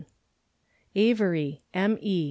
Avery, 0.95 1.61
M. 1.75 1.99
E. 2.01 2.19